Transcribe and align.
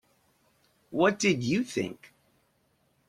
What 0.89 1.19
did 1.19 1.43
you 1.43 1.63
think? 1.63 2.11